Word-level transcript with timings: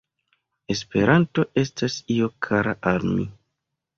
“Esperanto 0.75 1.43
estas 1.63 1.99
io 2.17 2.31
kara 2.47 2.75
al 2.95 3.07
mi. 3.13 3.29